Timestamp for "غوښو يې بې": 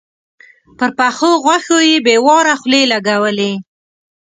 1.43-2.15